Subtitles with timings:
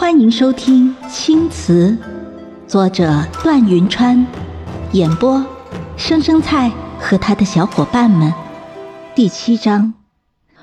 [0.00, 1.90] 欢迎收听《青瓷》，
[2.66, 4.26] 作者段云川，
[4.92, 5.44] 演播
[5.98, 8.32] 生生菜和他的小伙伴们。
[9.14, 9.92] 第七章。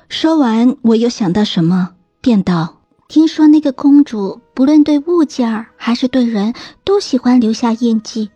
[0.08, 1.90] 说完，我又想到什么，
[2.20, 6.52] 便道：“听说那个公主，不论对物件儿还是对人，
[6.82, 8.30] 都喜欢留下印记。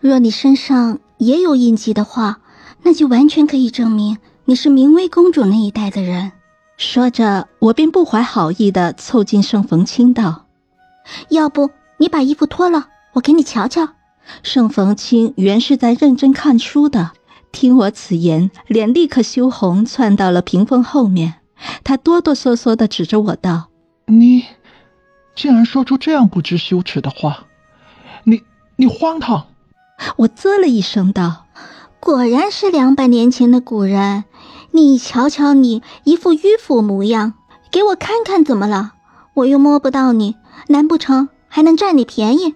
[0.00, 2.40] 若你身上也有印记的话，
[2.82, 6.32] 那就完全可以证明你是明威公主那一代的人。”
[6.82, 10.46] 说着，我便不怀好意的凑近盛逢清道
[11.30, 13.90] ：“要不你把衣服脱了，我给你瞧瞧。”
[14.42, 17.12] 盛逢清原是在认真看书的，
[17.52, 21.34] 听我此言，脸立刻羞红，窜到了屏风后面。
[21.84, 23.68] 他哆哆嗦嗦的指着我道
[24.06, 24.44] ：“你
[25.36, 27.44] 竟然说出这样不知羞耻的话！
[28.24, 28.42] 你
[28.74, 29.46] 你荒唐！”
[30.18, 31.46] 我啧了一声道
[32.00, 34.24] ：“果然是两百年前的古人。”
[34.74, 37.34] 你瞧瞧，你一副迂腐模样，
[37.70, 38.92] 给我看看怎么了？
[39.34, 40.36] 我又摸不到你，
[40.68, 42.54] 难不成还能占你便宜？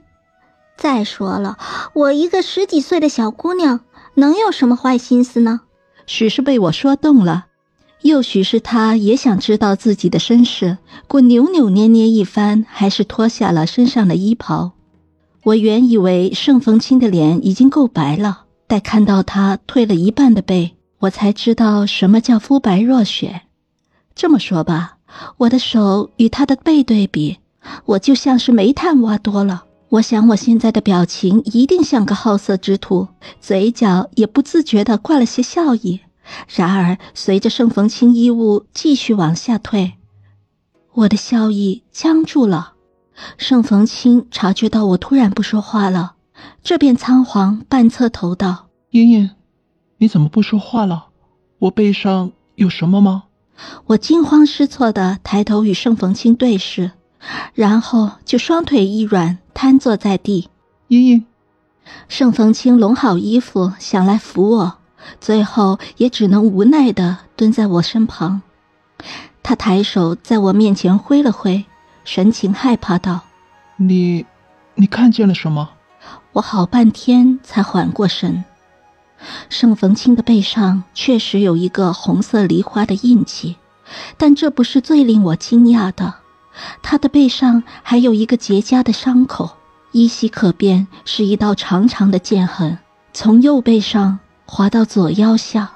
[0.79, 1.59] 再说了，
[1.95, 3.81] 我一个十几岁的小姑娘，
[4.15, 5.61] 能有什么坏心思呢？
[6.07, 7.47] 许是被我说动了，
[8.03, 14.73] 又许是他也想知道自己的身世，故扭扭捏捏一番，还是脱下了身上的衣袍。
[15.45, 20.76] 我原以为盛逢清的脸已经够白了，待看到他褪了一半的背。
[21.07, 23.43] 我才知道什么叫肤白若雪。
[24.15, 24.99] 这么说吧，
[25.39, 27.39] 我的手与他的背对比，
[27.85, 29.65] 我就像是煤炭挖多了。
[29.89, 33.09] 我想我现在的表情一定像个好色之徒，
[33.41, 36.01] 嘴角也不自觉地挂了些笑意。
[36.49, 39.93] 然而，随着盛逢清衣物继续往下退，
[40.93, 42.73] 我的笑意僵住了。
[43.39, 46.15] 盛逢清察觉到我突然不说话了，
[46.65, 48.67] 这便仓皇半侧头道：“。”
[49.99, 51.07] 你怎么不说话了？
[51.59, 53.25] 我背上有什么吗？
[53.87, 56.93] 我惊慌失措的抬头与盛逢清对视，
[57.55, 60.51] 然后就双腿一软，瘫坐在地。
[60.89, 61.25] 茵茵，
[62.09, 64.79] 盛逢清拢好衣服，想来扶我，
[65.19, 68.43] 最后也只能无奈的蹲在我身旁。
[69.43, 71.65] 他抬手在我面前挥了挥，
[72.05, 73.23] 神情害怕道
[73.79, 74.27] ：“你，
[74.75, 75.71] 你看见了什么？”
[76.33, 78.45] 我好半天才缓过神。
[79.49, 83.57] 盛逢清的背上确实有一个红色梨花的印记，
[84.17, 86.15] 但这不是最令我惊讶的。
[86.83, 89.57] 他的背上还有一个结痂的伤口，
[89.93, 92.79] 依稀可辨是一道长长的剑痕，
[93.13, 95.73] 从右背上划到左腰下。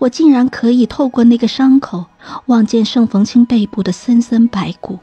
[0.00, 2.06] 我竟然可以透过那个伤口
[2.46, 4.98] 望见盛逢清背部的森森白骨。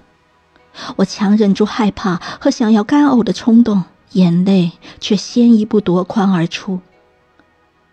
[0.97, 6.81] 我强忍住害怕和想要干呕的冲动，眼泪却先一步夺眶而出。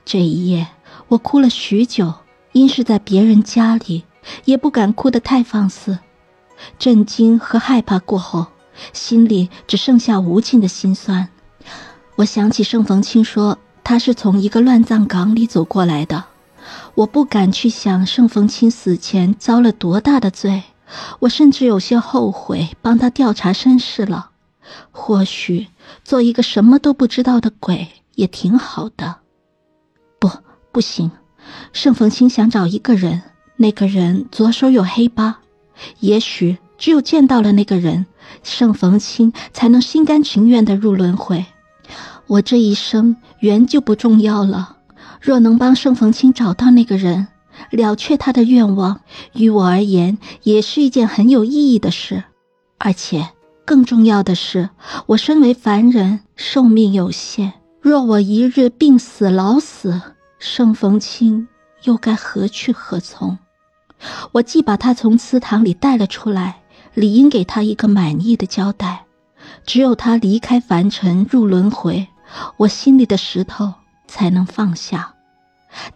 [0.04, 0.66] 这一夜，
[1.08, 2.12] 我哭了许久，
[2.52, 4.04] 因是在别人家里，
[4.44, 5.98] 也不敢哭得太放肆。
[6.78, 8.46] 震惊和害怕过后，
[8.92, 11.28] 心里只剩下无尽的心酸。
[12.16, 16.24] 我想起盛逢清说他是从一个乱葬岗里走过来的，
[16.94, 20.62] 我不敢去想盛逢清死前遭了多大的罪，
[21.20, 24.30] 我甚至有些后悔帮他调查身世了。
[24.90, 25.68] 或许
[26.04, 29.21] 做一个什么都不知道的鬼也挺好的。
[30.72, 31.10] 不，行。
[31.72, 33.22] 盛逢清想找一个人，
[33.56, 35.36] 那个人左手有黑疤，
[36.00, 38.06] 也许只有见到了那个人，
[38.42, 41.44] 盛逢清才能心甘情愿的入轮回。
[42.26, 44.78] 我这一生缘就不重要了，
[45.20, 47.28] 若能帮盛逢清找到那个人，
[47.70, 49.00] 了却他的愿望，
[49.34, 52.24] 于我而言也是一件很有意义的事。
[52.78, 53.28] 而且
[53.64, 54.70] 更重要的是，
[55.06, 57.52] 我身为凡人，寿命有限。
[57.80, 60.00] 若我一日病死、老死，
[60.44, 61.46] 盛逢清
[61.84, 63.38] 又该何去何从？
[64.32, 66.62] 我既把他从祠堂里带了出来，
[66.94, 69.04] 理应给他一个满意的交代。
[69.64, 72.08] 只有他离开凡尘入轮回，
[72.56, 73.74] 我心里的石头
[74.08, 75.14] 才能放下。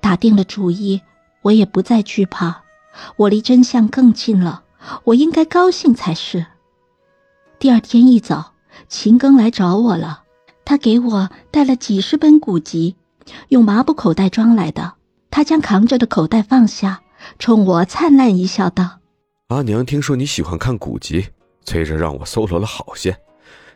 [0.01, 1.01] 打定了主意，
[1.43, 2.63] 我也不再惧怕。
[3.17, 4.63] 我离真相更近了，
[5.07, 6.47] 我应该高兴才是。
[7.59, 8.53] 第二天一早，
[8.87, 10.23] 秦庚来找我了。
[10.65, 12.95] 他给我带了几十本古籍，
[13.49, 14.95] 用麻布口袋装来的。
[15.31, 17.03] 他将扛着的口袋放下，
[17.39, 19.01] 冲我灿烂一笑，道
[19.49, 21.27] ：“阿娘听说你喜欢看古籍，
[21.65, 23.19] 催着让我搜罗了好些，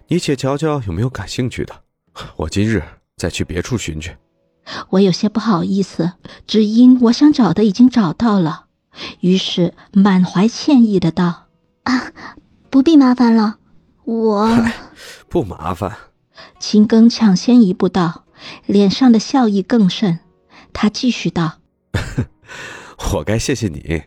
[0.08, 1.74] 你且瞧瞧有没有感兴趣的。
[2.36, 2.82] 我今日
[3.16, 4.16] 再去别处寻去。”
[4.90, 6.12] 我有些不好意思，
[6.46, 8.66] 只因我想找的已经找到了，
[9.20, 11.48] 于是满怀歉意的道
[11.84, 12.12] ：“啊，
[12.70, 13.56] 不必麻烦了，
[14.04, 14.48] 我
[15.28, 15.96] 不麻烦。”
[16.58, 18.24] 秦庚抢先一步道，
[18.66, 20.20] 脸上的笑意更甚。
[20.72, 21.58] 他继续道
[23.14, 24.02] ：“我该谢谢你，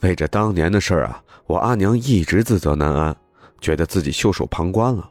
[0.00, 3.16] 为这当年的事儿啊，我阿娘一直自责难安。
[3.60, 5.10] 觉得自己袖手旁观了。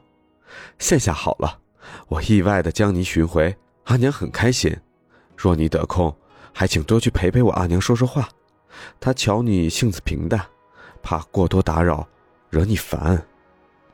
[0.78, 1.58] 现下好了，
[2.08, 4.74] 我意外的将你寻回，阿娘很开心。
[5.36, 6.16] 若你得空，
[6.54, 8.28] 还请多去陪陪我阿娘说说话。
[8.98, 10.40] 她瞧你性子平淡，
[11.02, 12.08] 怕过多打扰，
[12.48, 13.26] 惹你烦。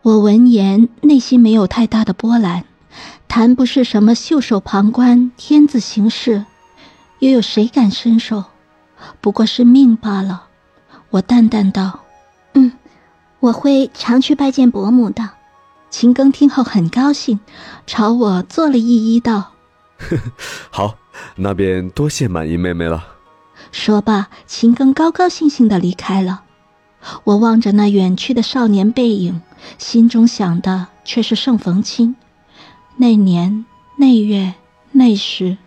[0.03, 2.65] 我闻言，内心没有太大的波澜，
[3.37, 6.45] 谈不是什么袖手旁观、天子行事，
[7.19, 8.45] 又有谁敢伸手？
[9.21, 10.45] 不过是命罢了。
[11.11, 11.99] 我淡淡道
[12.55, 12.71] ：“嗯，
[13.41, 15.31] 我会常去拜见伯母的。”
[15.91, 17.41] 秦庚听后很高兴，
[17.89, 19.51] 朝我做了一揖，道
[20.71, 20.95] ：“好，
[21.35, 23.05] 那便多谢满意妹妹了。”
[23.73, 26.45] 说罢，秦庚高高兴兴的离开了。
[27.25, 29.43] 我望着那远去的少年背影，
[29.77, 32.15] 心中想的却是盛逢清。
[32.97, 33.65] 那年
[33.97, 34.55] 那月
[34.93, 35.59] 那时，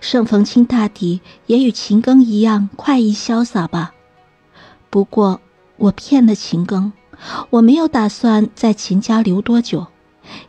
[0.00, 3.94] 盛逢清大抵也与秦庚一样快意潇洒吧。
[4.90, 5.40] 不过
[5.76, 6.92] 我骗了秦庚，
[7.50, 9.86] 我没有打算在秦家留多久。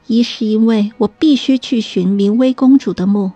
[0.07, 3.33] 一是因为我必须去寻明威公主的墓，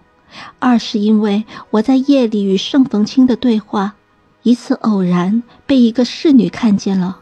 [0.57, 3.95] 二是因为我在夜里与盛逢清的对话。
[4.42, 7.19] 一次偶然被一个侍女看见了，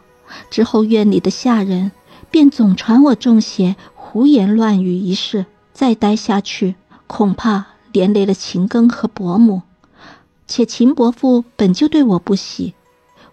[0.50, 1.92] 之后院里的下人
[2.30, 5.46] 便总传我中邪、胡言乱语一事。
[5.78, 6.74] 再待下去，
[7.06, 9.62] 恐怕连累了秦庚和伯母。
[10.48, 12.74] 且秦伯父本就对我不喜，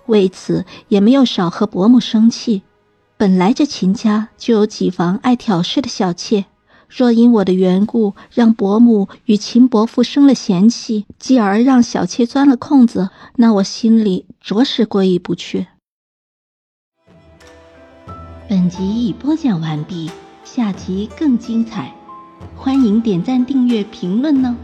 [0.04, 2.60] 为此也没有少和伯母生气。
[3.16, 6.44] 本来这秦家就有几房爱挑事的小妾。
[6.86, 15.66] 若因我的缘故让伯母与秦伯父生了嫌隙，继而让小妾钻了空子，那我心里着实过意不去。
[18.46, 20.10] 本集已播讲完毕，
[20.44, 21.96] 下集更精彩，
[22.56, 24.56] 欢迎点赞、订阅、评论呢。